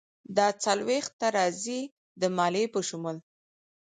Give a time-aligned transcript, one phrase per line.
[0.37, 1.81] دا څلویښت ته راځي،
[2.21, 3.17] د مالیې په شمول.